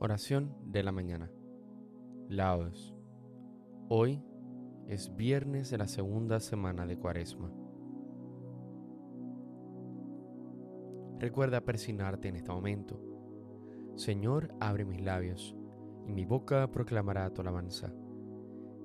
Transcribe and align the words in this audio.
Oración 0.00 0.54
de 0.64 0.84
la 0.84 0.92
mañana. 0.92 1.28
Laos. 2.28 2.94
Hoy 3.88 4.22
es 4.86 5.16
viernes 5.16 5.70
de 5.70 5.78
la 5.78 5.88
segunda 5.88 6.38
semana 6.38 6.86
de 6.86 6.96
Cuaresma. 6.96 7.50
Recuerda 11.18 11.64
persignarte 11.64 12.28
en 12.28 12.36
este 12.36 12.52
momento. 12.52 13.02
Señor, 13.96 14.54
abre 14.60 14.84
mis 14.84 15.00
labios, 15.00 15.56
y 16.06 16.12
mi 16.12 16.24
boca 16.24 16.70
proclamará 16.70 17.34
tu 17.34 17.40
alabanza. 17.40 17.92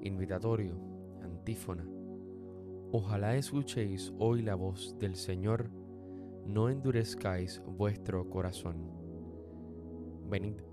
Invitatorio, 0.01 0.79
antífona. 1.21 1.85
Ojalá 2.91 3.35
escuchéis 3.35 4.11
hoy 4.17 4.41
la 4.41 4.55
voz 4.55 4.97
del 4.97 5.15
Señor, 5.15 5.69
no 6.47 6.69
endurezcáis 6.69 7.61
vuestro 7.67 8.27
corazón. 8.31 8.89
Venid 10.27 10.72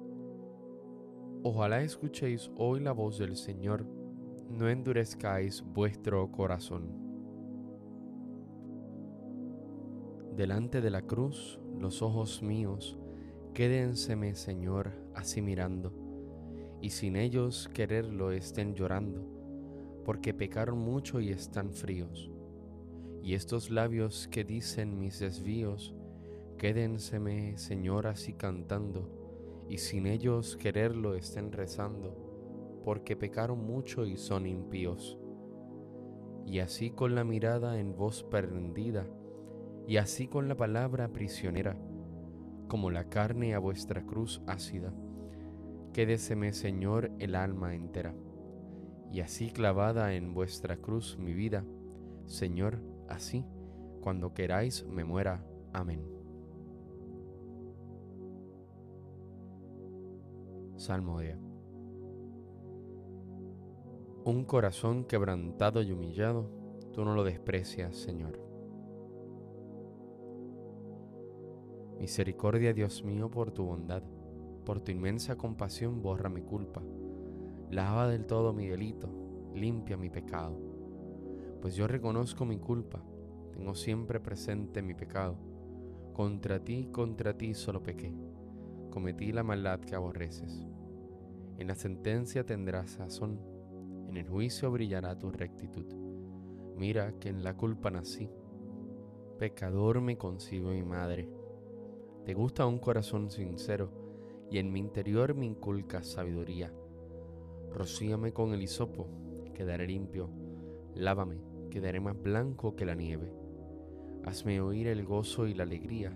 Ojalá 1.43 1.81
escuchéis 1.81 2.51
hoy 2.55 2.81
la 2.81 2.91
voz 2.91 3.17
del 3.17 3.35
Señor, 3.35 3.83
no 4.51 4.69
endurezcáis 4.69 5.63
vuestro 5.63 6.31
corazón. 6.31 6.91
Delante 10.35 10.81
de 10.81 10.91
la 10.91 11.01
cruz, 11.01 11.59
los 11.79 12.03
ojos 12.03 12.43
míos, 12.43 12.99
quédenseme, 13.55 14.35
Señor, 14.35 14.91
así 15.15 15.41
mirando, 15.41 15.91
y 16.79 16.91
sin 16.91 17.15
ellos 17.15 17.67
quererlo 17.73 18.31
estén 18.31 18.75
llorando, 18.75 19.25
porque 20.05 20.35
pecaron 20.35 20.77
mucho 20.77 21.19
y 21.21 21.31
están 21.31 21.73
fríos. 21.73 22.29
Y 23.23 23.33
estos 23.33 23.71
labios 23.71 24.27
que 24.27 24.43
dicen 24.43 24.99
mis 24.99 25.19
desvíos, 25.19 25.95
quédenseme, 26.59 27.57
Señor, 27.57 28.05
así 28.05 28.33
cantando, 28.33 29.20
y 29.71 29.77
sin 29.77 30.05
ellos 30.05 30.57
quererlo 30.57 31.15
estén 31.15 31.53
rezando, 31.53 32.81
porque 32.83 33.15
pecaron 33.15 33.65
mucho 33.65 34.05
y 34.05 34.17
son 34.17 34.45
impíos. 34.45 35.17
Y 36.45 36.59
así 36.59 36.91
con 36.91 37.15
la 37.15 37.23
mirada 37.23 37.79
en 37.79 37.95
voz 37.95 38.21
prendida, 38.21 39.07
y 39.87 39.95
así 39.95 40.27
con 40.27 40.49
la 40.49 40.57
palabra 40.57 41.07
prisionera, 41.13 41.77
como 42.67 42.91
la 42.91 43.07
carne 43.07 43.55
a 43.55 43.59
vuestra 43.59 44.05
cruz 44.05 44.41
ácida, 44.45 44.93
quédeseme, 45.93 46.51
Señor, 46.51 47.09
el 47.19 47.33
alma 47.33 47.73
entera. 47.73 48.13
Y 49.09 49.21
así 49.21 49.51
clavada 49.51 50.15
en 50.15 50.33
vuestra 50.33 50.75
cruz 50.75 51.17
mi 51.17 51.33
vida, 51.33 51.63
Señor, 52.25 52.81
así, 53.07 53.45
cuando 54.01 54.33
queráis 54.33 54.85
me 54.85 55.05
muera. 55.05 55.45
Amén. 55.71 56.20
Salmodia. 60.81 61.37
Un 64.25 64.45
corazón 64.45 65.03
quebrantado 65.03 65.83
y 65.83 65.91
humillado, 65.91 66.49
tú 66.91 67.05
no 67.05 67.13
lo 67.13 67.23
desprecias, 67.23 67.95
Señor. 67.95 68.39
Misericordia, 71.99 72.73
Dios 72.73 73.03
mío, 73.03 73.29
por 73.29 73.51
tu 73.51 73.63
bondad, 73.63 74.01
por 74.65 74.79
tu 74.79 74.91
inmensa 74.91 75.37
compasión, 75.37 76.01
borra 76.01 76.29
mi 76.29 76.41
culpa. 76.41 76.81
Lava 77.69 78.07
del 78.07 78.25
todo 78.25 78.51
mi 78.51 78.67
delito, 78.67 79.07
limpia 79.53 79.97
mi 79.97 80.09
pecado. 80.09 80.57
Pues 81.61 81.75
yo 81.75 81.85
reconozco 81.85 82.43
mi 82.43 82.57
culpa, 82.57 83.03
tengo 83.53 83.75
siempre 83.75 84.19
presente 84.19 84.81
mi 84.81 84.95
pecado. 84.95 85.37
Contra 86.11 86.59
ti, 86.59 86.87
contra 86.91 87.37
ti 87.37 87.53
solo 87.53 87.83
pequé, 87.83 88.15
cometí 88.91 89.31
la 89.31 89.41
maldad 89.41 89.79
que 89.79 89.95
aborreces. 89.95 90.67
En 91.57 91.67
la 91.67 91.75
sentencia 91.75 92.45
tendrás 92.45 92.91
sazón, 92.91 93.39
en 94.07 94.17
el 94.17 94.27
juicio 94.27 94.69
brillará 94.71 95.17
tu 95.17 95.31
rectitud. 95.31 95.85
Mira 96.75 97.13
que 97.19 97.29
en 97.29 97.43
la 97.43 97.55
culpa 97.57 97.89
nací, 97.89 98.29
pecador 99.39 100.01
me 100.01 100.17
concibo 100.17 100.69
mi 100.69 100.83
madre. 100.83 101.27
Te 102.25 102.35
gusta 102.35 102.67
un 102.67 102.77
corazón 102.77 103.31
sincero, 103.31 103.89
y 104.51 104.59
en 104.59 104.71
mi 104.71 104.79
interior 104.79 105.33
me 105.33 105.45
inculcas 105.45 106.07
sabiduría. 106.07 106.71
Rocíame 107.71 108.33
con 108.33 108.53
el 108.53 108.61
hisopo, 108.61 109.07
quedaré 109.53 109.87
limpio. 109.87 110.29
Lávame, 110.93 111.37
quedaré 111.69 111.99
más 111.99 112.21
blanco 112.21 112.75
que 112.75 112.85
la 112.85 112.95
nieve. 112.95 113.33
Hazme 114.25 114.61
oír 114.61 114.87
el 114.87 115.05
gozo 115.05 115.47
y 115.47 115.53
la 115.53 115.63
alegría, 115.63 116.15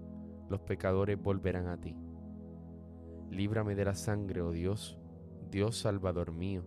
los 0.51 0.61
pecadores 0.61 1.19
volverán 1.19 1.67
a 1.67 1.79
ti. 1.79 1.95
Líbrame 3.31 3.73
de 3.73 3.85
la 3.85 3.95
sangre, 3.95 4.41
oh 4.41 4.51
Dios, 4.51 4.99
Dios 5.49 5.77
Salvador 5.79 6.31
mío 6.31 6.63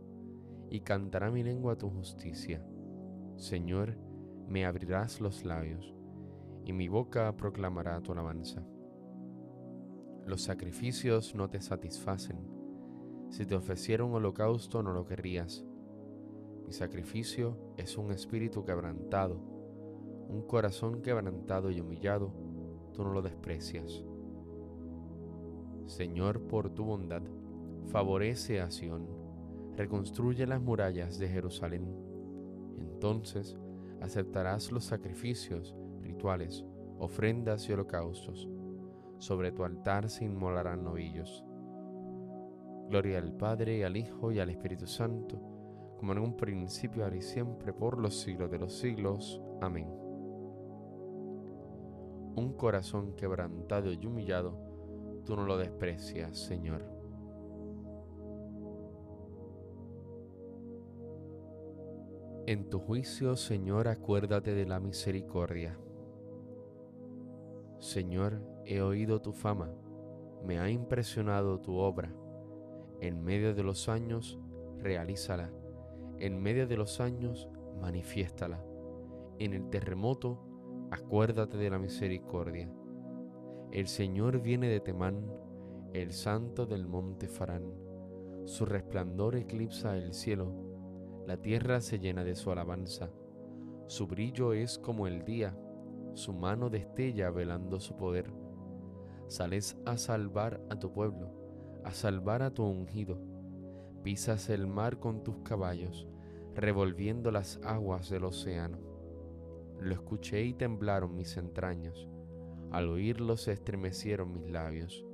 y 0.70 0.80
cantará 0.80 1.30
mi 1.30 1.42
lengua 1.42 1.76
tu 1.76 1.88
justicia. 1.90 2.66
Señor, 3.36 3.96
me 4.48 4.64
abrirás 4.64 5.20
los 5.20 5.44
labios, 5.44 5.94
y 6.64 6.72
mi 6.72 6.88
boca 6.88 7.36
proclamará 7.36 8.00
tu 8.00 8.12
alabanza. 8.12 8.66
Los 10.26 10.42
sacrificios 10.42 11.34
no 11.34 11.50
te 11.50 11.60
satisfacen. 11.60 12.38
Si 13.28 13.44
te 13.46 13.54
ofreciera 13.54 14.04
un 14.04 14.14
holocausto 14.14 14.82
no 14.82 14.92
lo 14.92 15.04
querrías. 15.04 15.64
Mi 16.66 16.72
sacrificio 16.72 17.74
es 17.76 17.98
un 17.98 18.10
espíritu 18.10 18.64
quebrantado, 18.64 19.36
un 20.28 20.42
corazón 20.46 21.02
quebrantado 21.02 21.70
y 21.70 21.80
humillado, 21.80 22.32
tú 22.94 23.04
no 23.04 23.12
lo 23.12 23.20
desprecias. 23.20 24.02
Señor, 25.86 26.40
por 26.46 26.70
tu 26.70 26.84
bondad, 26.84 27.22
favorece 27.88 28.60
a 28.60 28.70
Sión, 28.70 29.06
reconstruye 29.76 30.46
las 30.46 30.62
murallas 30.62 31.18
de 31.18 31.28
Jerusalén. 31.28 31.94
Entonces 32.78 33.58
aceptarás 34.00 34.72
los 34.72 34.84
sacrificios, 34.84 35.76
rituales, 36.00 36.64
ofrendas 36.98 37.68
y 37.68 37.72
holocaustos. 37.72 38.48
Sobre 39.18 39.52
tu 39.52 39.64
altar 39.64 40.08
se 40.08 40.24
inmolarán 40.24 40.84
novillos. 40.84 41.44
Gloria 42.88 43.18
al 43.18 43.32
Padre, 43.36 43.84
al 43.84 43.96
Hijo 43.96 44.32
y 44.32 44.38
al 44.38 44.50
Espíritu 44.50 44.86
Santo, 44.86 45.40
como 45.98 46.12
en 46.12 46.18
un 46.18 46.36
principio, 46.36 47.04
ahora 47.04 47.16
y 47.16 47.22
siempre, 47.22 47.72
por 47.72 47.98
los 47.98 48.20
siglos 48.20 48.50
de 48.50 48.58
los 48.58 48.74
siglos. 48.74 49.40
Amén. 49.60 50.03
Un 52.36 52.54
corazón 52.54 53.14
quebrantado 53.14 53.92
y 53.92 54.06
humillado, 54.06 54.58
tú 55.24 55.36
no 55.36 55.44
lo 55.44 55.56
desprecias, 55.56 56.38
Señor. 56.38 56.84
En 62.46 62.68
tu 62.68 62.78
juicio, 62.78 63.36
Señor, 63.36 63.88
acuérdate 63.88 64.54
de 64.54 64.66
la 64.66 64.78
misericordia. 64.78 65.78
Señor, 67.78 68.42
he 68.66 68.82
oído 68.82 69.22
tu 69.22 69.32
fama, 69.32 69.72
me 70.44 70.58
ha 70.58 70.68
impresionado 70.68 71.60
tu 71.60 71.76
obra. 71.76 72.14
En 73.00 73.24
medio 73.24 73.54
de 73.54 73.62
los 73.62 73.88
años, 73.88 74.38
realízala. 74.78 75.50
En 76.18 76.42
medio 76.42 76.66
de 76.66 76.76
los 76.76 77.00
años, 77.00 77.48
manifiéstala. 77.80 78.62
En 79.38 79.54
el 79.54 79.70
terremoto, 79.70 80.53
acuérdate 80.94 81.56
de 81.56 81.70
la 81.70 81.78
misericordia. 81.78 82.70
El 83.72 83.88
Señor 83.88 84.40
viene 84.40 84.68
de 84.68 84.80
Temán, 84.80 85.30
el 85.92 86.12
santo 86.12 86.66
del 86.66 86.86
monte 86.86 87.28
Farán. 87.28 87.72
Su 88.44 88.64
resplandor 88.66 89.36
eclipsa 89.36 89.96
el 89.96 90.12
cielo 90.12 90.74
la 91.26 91.38
tierra 91.38 91.80
se 91.80 91.98
llena 91.98 92.22
de 92.22 92.34
su 92.34 92.50
alabanza. 92.50 93.08
Su 93.86 94.06
brillo 94.06 94.52
es 94.52 94.78
como 94.78 95.06
el 95.06 95.24
día, 95.24 95.56
su 96.12 96.34
mano 96.34 96.68
destella 96.68 97.30
velando 97.30 97.80
su 97.80 97.96
poder. 97.96 98.30
Sales 99.26 99.78
a 99.86 99.96
salvar 99.96 100.60
a 100.68 100.78
tu 100.78 100.92
pueblo, 100.92 101.30
a 101.82 101.92
salvar 101.92 102.42
a 102.42 102.50
tu 102.50 102.62
ungido. 102.64 103.18
Pisas 104.02 104.50
el 104.50 104.66
mar 104.66 104.98
con 104.98 105.24
tus 105.24 105.38
caballos, 105.38 106.06
revolviendo 106.54 107.30
las 107.30 107.58
aguas 107.64 108.10
del 108.10 108.24
océano. 108.24 108.93
Lo 109.80 109.92
escuché 109.92 110.44
y 110.44 110.54
temblaron 110.54 111.16
mis 111.16 111.36
entrañas. 111.36 112.08
Al 112.70 112.88
oírlo 112.88 113.36
se 113.36 113.52
estremecieron 113.52 114.32
mis 114.32 114.50
labios. 114.50 115.04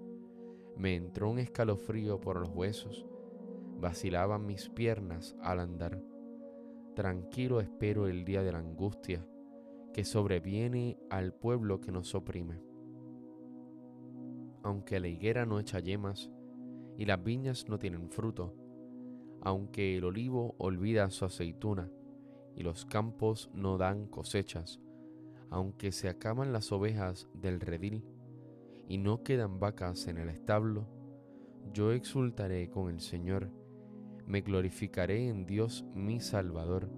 Me 0.76 0.94
entró 0.94 1.30
un 1.30 1.38
escalofrío 1.38 2.20
por 2.20 2.38
los 2.38 2.50
huesos 2.50 3.06
vacilaban 3.80 4.46
mis 4.46 4.68
piernas 4.68 5.36
al 5.40 5.60
andar. 5.60 6.02
Tranquilo 6.94 7.60
espero 7.60 8.06
el 8.06 8.24
día 8.24 8.42
de 8.42 8.52
la 8.52 8.58
angustia 8.58 9.26
que 9.94 10.04
sobreviene 10.04 10.98
al 11.08 11.32
pueblo 11.32 11.80
que 11.80 11.90
nos 11.90 12.14
oprime. 12.14 12.62
Aunque 14.62 15.00
la 15.00 15.08
higuera 15.08 15.46
no 15.46 15.58
echa 15.58 15.80
yemas 15.80 16.30
y 16.98 17.06
las 17.06 17.22
viñas 17.24 17.68
no 17.68 17.78
tienen 17.78 18.10
fruto, 18.10 18.54
aunque 19.40 19.96
el 19.96 20.04
olivo 20.04 20.54
olvida 20.58 21.10
su 21.10 21.24
aceituna 21.24 21.90
y 22.56 22.62
los 22.62 22.84
campos 22.84 23.50
no 23.54 23.78
dan 23.78 24.06
cosechas, 24.06 24.80
aunque 25.50 25.92
se 25.92 26.08
acaban 26.08 26.52
las 26.52 26.72
ovejas 26.72 27.28
del 27.34 27.60
redil 27.60 28.04
y 28.88 28.98
no 28.98 29.22
quedan 29.22 29.60
vacas 29.60 30.06
en 30.06 30.18
el 30.18 30.28
establo, 30.28 30.86
yo 31.72 31.92
exultaré 31.92 32.70
con 32.70 32.90
el 32.90 33.00
Señor 33.00 33.50
me 34.30 34.42
glorificaré 34.42 35.28
en 35.28 35.44
Dios 35.44 35.84
mi 35.92 36.20
Salvador. 36.20 36.88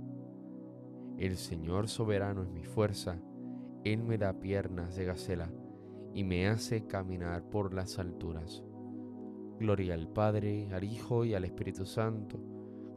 El 1.16 1.38
Señor 1.38 1.88
soberano 1.88 2.42
es 2.42 2.50
mi 2.50 2.62
fuerza, 2.62 3.18
Él 3.84 4.02
me 4.02 4.18
da 4.18 4.38
piernas 4.38 4.96
de 4.96 5.06
gacela 5.06 5.50
y 6.12 6.24
me 6.24 6.46
hace 6.48 6.86
caminar 6.86 7.48
por 7.48 7.72
las 7.72 7.98
alturas. 7.98 8.62
Gloria 9.58 9.94
al 9.94 10.08
Padre, 10.08 10.68
al 10.74 10.84
Hijo 10.84 11.24
y 11.24 11.32
al 11.32 11.46
Espíritu 11.46 11.86
Santo, 11.86 12.38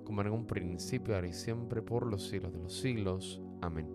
como 0.06 0.22
en 0.22 0.32
un 0.32 0.46
principio, 0.48 1.16
ahora 1.16 1.28
y 1.28 1.34
siempre, 1.34 1.82
por 1.82 2.08
los 2.08 2.30
siglos 2.30 2.54
de 2.54 2.60
los 2.60 2.74
siglos. 2.74 3.42
Amén. 3.62 3.88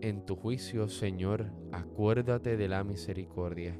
En 0.00 0.24
tu 0.24 0.36
juicio, 0.36 0.88
Señor, 0.88 1.50
acuérdate 1.72 2.56
de 2.56 2.68
la 2.68 2.84
misericordia 2.84 3.76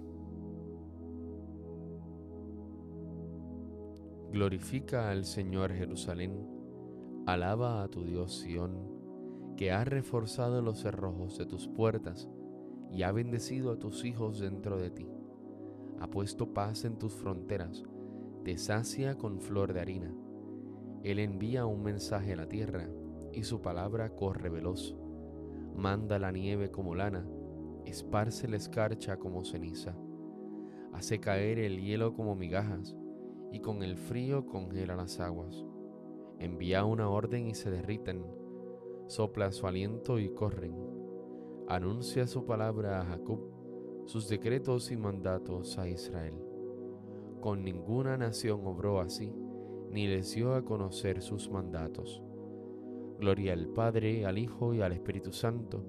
Glorifica 4.33 5.11
al 5.11 5.27
Señor 5.27 5.75
Jerusalén, 5.75 6.33
alaba 7.27 7.83
a 7.83 7.89
tu 7.89 8.03
Dios 8.03 8.33
Sión, 8.39 8.89
que 9.59 9.73
ha 9.73 9.85
reforzado 9.85 10.63
los 10.63 10.81
cerrojos 10.81 11.37
de 11.37 11.45
tus 11.45 11.69
puertas 11.69 12.31
y 12.91 13.03
ha 13.03 13.13
bendecido 13.13 13.71
a 13.71 13.79
tus 13.79 14.07
hijos 14.07 14.39
dentro 14.39 14.79
de 14.79 14.91
ti. 14.91 15.07
Ha 16.01 16.09
puesto 16.09 16.55
paz 16.55 16.87
en 16.87 16.99
tus 16.99 17.13
fronteras, 17.13 17.85
te 18.45 18.59
sacia 18.59 19.17
con 19.17 19.41
flor 19.41 19.73
de 19.73 19.81
harina. 19.81 20.13
Él 21.05 21.19
envía 21.19 21.67
un 21.67 21.83
mensaje 21.83 22.33
a 22.33 22.37
la 22.37 22.49
tierra 22.49 22.89
y 23.33 23.45
su 23.45 23.61
palabra 23.61 24.11
corre 24.11 24.51
veloz. 24.51 24.97
Manda 25.77 26.19
la 26.19 26.33
nieve 26.33 26.71
como 26.71 26.95
lana, 26.95 27.27
esparce 27.87 28.49
la 28.49 28.57
escarcha 28.57 29.17
como 29.17 29.45
ceniza. 29.45 29.97
Hace 30.93 31.21
caer 31.21 31.59
el 31.59 31.81
hielo 31.81 32.15
como 32.15 32.35
migajas 32.35 32.97
y 33.53 33.61
con 33.61 33.83
el 33.83 33.97
frío 33.97 34.47
congela 34.47 34.97
las 34.97 35.21
aguas. 35.21 35.65
Envía 36.39 36.85
una 36.85 37.09
orden 37.09 37.47
y 37.47 37.55
se 37.55 37.71
derriten, 37.71 38.25
sopla 39.07 39.53
su 39.53 39.67
aliento 39.67 40.19
y 40.19 40.31
corren. 40.31 40.75
Anuncia 41.69 42.27
su 42.27 42.45
palabra 42.45 43.01
a 43.01 43.05
Jacob, 43.05 43.41
sus 44.07 44.29
decretos 44.29 44.91
y 44.91 44.97
mandatos 44.97 45.79
a 45.79 45.89
Israel. 45.89 46.52
Con 47.43 47.65
ninguna 47.65 48.17
nación 48.17 48.65
obró 48.69 49.01
así, 49.01 49.35
ni 49.91 50.07
les 50.07 50.33
dio 50.33 50.55
a 50.55 50.65
conocer 50.65 51.21
sus 51.21 51.51
mandatos. 51.51 52.23
Gloria 53.19 53.53
al 53.53 53.67
Padre, 53.67 54.25
al 54.27 54.39
Hijo 54.39 54.73
y 54.75 54.81
al 54.81 54.93
Espíritu 54.93 55.33
Santo, 55.33 55.85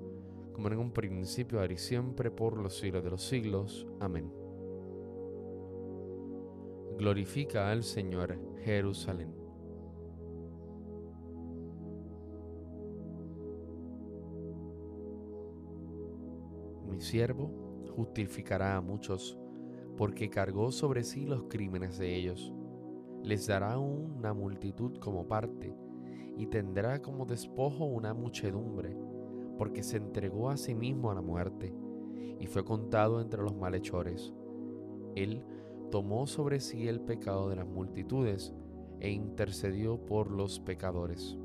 como 0.51 0.69
en 0.69 0.79
un 0.79 0.91
principio, 0.91 1.60
ahora 1.60 1.74
y 1.74 1.77
siempre, 1.77 2.31
por 2.31 2.57
los 2.57 2.75
siglos 2.79 3.03
de 3.03 3.10
los 3.12 3.22
siglos. 3.22 3.86
Amén. 4.00 4.33
Glorifica 6.98 7.69
al 7.69 7.83
Señor 7.83 8.36
Jerusalén. 8.63 9.36
Mi 16.89 17.00
siervo 17.00 17.86
justificará 17.95 18.75
a 18.75 18.81
muchos, 18.81 19.38
porque 19.97 20.29
cargó 20.29 20.71
sobre 20.71 21.03
sí 21.03 21.25
los 21.25 21.43
crímenes 21.43 21.97
de 21.97 22.15
ellos. 22.15 22.53
Les 23.23 23.47
dará 23.47 23.77
una 23.77 24.33
multitud 24.33 24.97
como 25.00 25.27
parte, 25.27 25.75
y 26.38 26.47
tendrá 26.47 27.01
como 27.01 27.25
despojo 27.25 27.85
una 27.85 28.13
muchedumbre, 28.13 28.97
porque 29.57 29.83
se 29.83 29.97
entregó 29.97 30.50
a 30.50 30.57
sí 30.57 30.73
mismo 30.73 31.12
a 31.12 31.15
la 31.15 31.21
muerte, 31.21 31.75
y 32.39 32.47
fue 32.47 32.65
contado 32.65 33.21
entre 33.21 33.41
los 33.41 33.55
malhechores. 33.55 34.33
Él 35.15 35.45
tomó 35.91 36.25
sobre 36.25 36.59
sí 36.59 36.88
el 36.88 37.01
pecado 37.01 37.50
de 37.50 37.57
las 37.57 37.67
multitudes 37.67 38.53
e 39.00 39.12
intercedió 39.12 40.03
por 40.05 40.31
los 40.31 40.59
pecadores. 40.59 41.38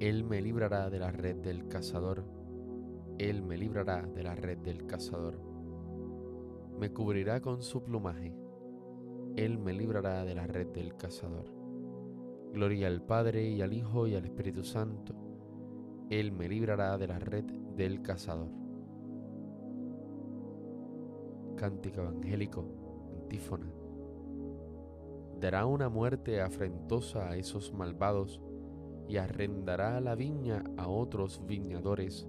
Él 0.00 0.24
me 0.24 0.40
librará 0.40 0.90
de 0.90 0.98
la 0.98 1.12
red 1.12 1.36
del 1.36 1.68
cazador, 1.68 2.24
Él 3.18 3.42
me 3.42 3.56
librará 3.56 4.02
de 4.02 4.22
la 4.22 4.34
red 4.34 4.58
del 4.58 4.86
cazador. 4.86 5.38
Me 6.78 6.92
cubrirá 6.92 7.40
con 7.40 7.62
su 7.62 7.82
plumaje, 7.82 8.34
Él 9.36 9.58
me 9.58 9.72
librará 9.72 10.24
de 10.24 10.34
la 10.34 10.46
red 10.46 10.68
del 10.68 10.96
cazador. 10.96 11.44
Gloria 12.52 12.88
al 12.88 13.02
Padre 13.02 13.48
y 13.48 13.62
al 13.62 13.72
Hijo 13.72 14.06
y 14.06 14.14
al 14.14 14.24
Espíritu 14.24 14.64
Santo, 14.64 15.14
Él 16.10 16.32
me 16.32 16.48
librará 16.48 16.98
de 16.98 17.06
la 17.06 17.18
red 17.18 17.44
del 17.44 18.02
cazador. 18.02 18.50
Cántico 21.56 22.00
evangélico, 22.00 22.64
antífona. 23.22 23.72
dará 25.40 25.66
una 25.66 25.88
muerte 25.88 26.40
afrentosa 26.40 27.28
a 27.28 27.36
esos 27.36 27.72
malvados 27.72 28.40
y 29.08 29.16
arrendará 29.16 30.00
la 30.00 30.14
viña 30.14 30.64
a 30.76 30.88
otros 30.88 31.44
viñadores 31.46 32.28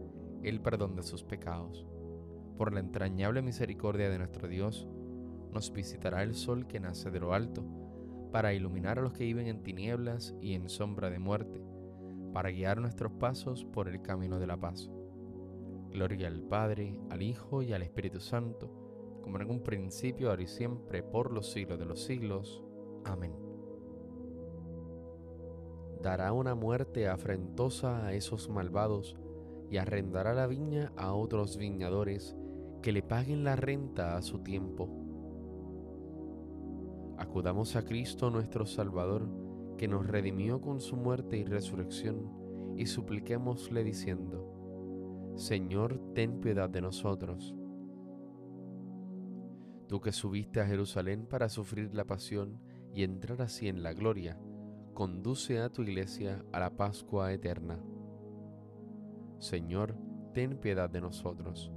el 0.43 0.61
perdón 0.61 0.95
de 0.95 1.03
sus 1.03 1.23
pecados. 1.23 1.85
Por 2.57 2.73
la 2.73 2.79
entrañable 2.79 3.41
misericordia 3.41 4.09
de 4.09 4.17
nuestro 4.17 4.47
Dios, 4.47 4.87
nos 5.51 5.71
visitará 5.73 6.23
el 6.23 6.35
sol 6.35 6.67
que 6.67 6.79
nace 6.79 7.11
de 7.11 7.19
lo 7.19 7.33
alto, 7.33 7.63
para 8.31 8.53
iluminar 8.53 8.99
a 8.99 9.01
los 9.01 9.13
que 9.13 9.25
viven 9.25 9.47
en 9.47 9.61
tinieblas 9.61 10.33
y 10.41 10.53
en 10.53 10.69
sombra 10.69 11.09
de 11.09 11.19
muerte, 11.19 11.61
para 12.33 12.49
guiar 12.49 12.79
nuestros 12.79 13.11
pasos 13.13 13.65
por 13.65 13.89
el 13.89 14.01
camino 14.01 14.39
de 14.39 14.47
la 14.47 14.57
paz. 14.57 14.89
Gloria 15.91 16.27
al 16.27 16.41
Padre, 16.41 16.97
al 17.09 17.21
Hijo 17.21 17.61
y 17.61 17.73
al 17.73 17.81
Espíritu 17.81 18.21
Santo, 18.21 19.19
como 19.21 19.39
en 19.39 19.49
un 19.51 19.61
principio, 19.61 20.29
ahora 20.29 20.43
y 20.43 20.47
siempre, 20.47 21.03
por 21.03 21.31
los 21.31 21.51
siglos 21.51 21.77
de 21.77 21.85
los 21.85 22.03
siglos. 22.03 22.63
Amén. 23.03 23.33
Dará 26.01 26.31
una 26.31 26.55
muerte 26.55 27.07
afrentosa 27.07 28.05
a 28.05 28.13
esos 28.13 28.49
malvados 28.49 29.15
y 29.71 29.77
arrendará 29.77 30.33
la 30.33 30.47
viña 30.47 30.91
a 30.97 31.13
otros 31.13 31.57
viñadores 31.57 32.35
que 32.81 32.91
le 32.91 33.01
paguen 33.01 33.45
la 33.45 33.55
renta 33.55 34.17
a 34.17 34.21
su 34.21 34.39
tiempo. 34.39 34.89
Acudamos 37.17 37.77
a 37.77 37.85
Cristo 37.85 38.29
nuestro 38.29 38.65
Salvador, 38.65 39.29
que 39.77 39.87
nos 39.87 40.05
redimió 40.05 40.59
con 40.59 40.81
su 40.81 40.97
muerte 40.97 41.37
y 41.37 41.45
resurrección, 41.45 42.75
y 42.75 42.85
supliquémosle 42.87 43.83
diciendo, 43.83 45.33
Señor, 45.35 46.01
ten 46.13 46.41
piedad 46.41 46.69
de 46.69 46.81
nosotros. 46.81 47.55
Tú 49.87 50.01
que 50.01 50.11
subiste 50.11 50.59
a 50.59 50.67
Jerusalén 50.67 51.27
para 51.27 51.47
sufrir 51.47 51.93
la 51.93 52.05
pasión 52.05 52.59
y 52.93 53.03
entrar 53.03 53.41
así 53.41 53.69
en 53.69 53.83
la 53.83 53.93
gloria, 53.93 54.37
conduce 54.93 55.59
a 55.59 55.69
tu 55.69 55.83
iglesia 55.83 56.43
a 56.51 56.59
la 56.59 56.75
Pascua 56.75 57.31
eterna. 57.31 57.81
Señor, 59.41 59.97
ten 60.33 60.57
piedad 60.57 60.89
de 60.89 61.01
nosotros. 61.01 61.73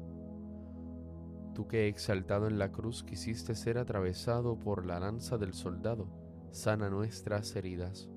Tú 1.53 1.67
que 1.67 1.89
exaltado 1.89 2.47
en 2.47 2.61
la 2.61 2.71
cruz 2.71 3.03
quisiste 3.03 3.57
ser 3.57 3.79
atravesado 3.79 4.57
por 4.57 4.87
la 4.87 5.01
lanza 5.01 5.37
del 5.37 5.55
soldado, 5.55 6.07
sana 6.53 6.89
nuestras 6.89 7.57
heridas. 7.57 8.09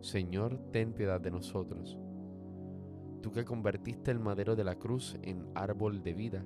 Señor, 0.00 0.60
ten 0.70 0.92
piedad 0.92 1.20
de 1.20 1.32
nosotros 1.32 1.98
tú 3.20 3.32
que 3.32 3.44
convertiste 3.44 4.10
el 4.10 4.18
madero 4.18 4.56
de 4.56 4.64
la 4.64 4.76
cruz 4.76 5.16
en 5.22 5.46
árbol 5.54 6.02
de 6.02 6.14
vida, 6.14 6.44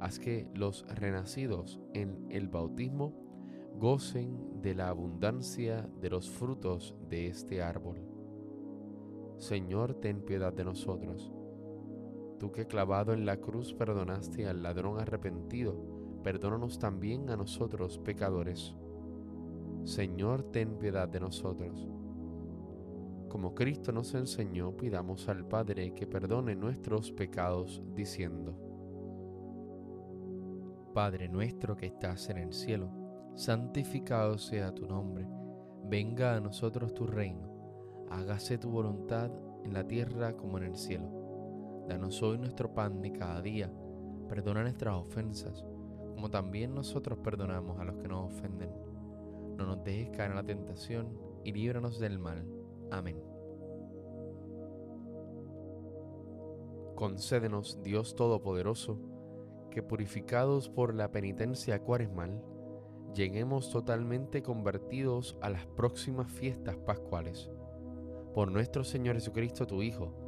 haz 0.00 0.18
que 0.18 0.48
los 0.54 0.86
renacidos 0.88 1.80
en 1.94 2.26
el 2.30 2.48
bautismo 2.48 3.14
gocen 3.76 4.60
de 4.62 4.74
la 4.74 4.88
abundancia 4.88 5.88
de 6.00 6.10
los 6.10 6.30
frutos 6.30 6.96
de 7.08 7.26
este 7.26 7.62
árbol. 7.62 7.98
Señor, 9.38 9.94
ten 9.94 10.22
piedad 10.22 10.52
de 10.52 10.64
nosotros. 10.64 11.32
Tú 12.38 12.52
que 12.52 12.66
clavado 12.66 13.12
en 13.12 13.26
la 13.26 13.38
cruz 13.38 13.74
perdonaste 13.74 14.46
al 14.46 14.62
ladrón 14.62 15.00
arrepentido, 15.00 15.74
perdónanos 16.22 16.78
también 16.78 17.30
a 17.30 17.36
nosotros 17.36 17.98
pecadores. 17.98 18.76
Señor, 19.84 20.44
ten 20.52 20.78
piedad 20.78 21.08
de 21.08 21.18
nosotros. 21.18 21.88
Como 23.28 23.54
Cristo 23.54 23.92
nos 23.92 24.14
enseñó, 24.14 24.76
pidamos 24.76 25.28
al 25.28 25.46
Padre 25.46 25.92
que 25.94 26.06
perdone 26.06 26.54
nuestros 26.54 27.10
pecados, 27.12 27.82
diciendo, 27.94 28.56
Padre 30.94 31.28
nuestro 31.28 31.76
que 31.76 31.86
estás 31.86 32.30
en 32.30 32.38
el 32.38 32.52
cielo, 32.52 32.90
santificado 33.34 34.38
sea 34.38 34.74
tu 34.74 34.86
nombre, 34.86 35.28
venga 35.84 36.36
a 36.36 36.40
nosotros 36.40 36.94
tu 36.94 37.06
reino, 37.06 38.06
hágase 38.10 38.58
tu 38.58 38.70
voluntad 38.70 39.30
en 39.64 39.74
la 39.74 39.86
tierra 39.86 40.36
como 40.36 40.58
en 40.58 40.64
el 40.64 40.76
cielo. 40.76 41.17
Danos 41.88 42.22
hoy 42.22 42.36
nuestro 42.36 42.74
pan 42.74 43.00
de 43.00 43.12
cada 43.12 43.40
día, 43.40 43.72
perdona 44.28 44.60
nuestras 44.60 44.94
ofensas, 44.94 45.64
como 46.12 46.28
también 46.28 46.74
nosotros 46.74 47.18
perdonamos 47.20 47.80
a 47.80 47.84
los 47.84 47.96
que 47.96 48.08
nos 48.08 48.30
ofenden. 48.30 48.70
No 49.56 49.64
nos 49.64 49.82
dejes 49.82 50.10
caer 50.10 50.32
en 50.32 50.36
la 50.36 50.44
tentación 50.44 51.18
y 51.44 51.52
líbranos 51.52 51.98
del 51.98 52.18
mal. 52.18 52.44
Amén. 52.90 53.16
Concédenos, 56.94 57.82
Dios 57.82 58.14
Todopoderoso, 58.14 58.98
que 59.70 59.82
purificados 59.82 60.68
por 60.68 60.94
la 60.94 61.10
penitencia 61.10 61.82
cuaresmal, 61.82 62.42
lleguemos 63.14 63.70
totalmente 63.70 64.42
convertidos 64.42 65.38
a 65.40 65.48
las 65.48 65.64
próximas 65.64 66.30
fiestas 66.30 66.76
pascuales. 66.76 67.50
Por 68.34 68.52
nuestro 68.52 68.84
Señor 68.84 69.14
Jesucristo, 69.14 69.66
tu 69.66 69.82
Hijo, 69.82 70.27